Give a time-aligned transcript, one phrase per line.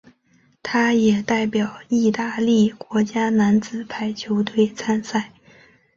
[0.63, 5.31] 他也代表意大利国家男子排球队参赛。